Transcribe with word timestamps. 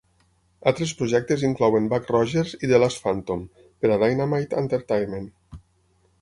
Altres 0.69 0.93
projectes 1.01 1.43
inclouen 1.49 1.89
"Buck 1.91 2.09
Rogers" 2.15 2.55
i 2.61 2.71
"The 2.71 2.79
Last 2.85 3.03
Phantom" 3.05 3.45
per 3.85 3.93
a 3.97 3.99
Dynamite 4.07 4.59
Entertainment. 4.65 5.31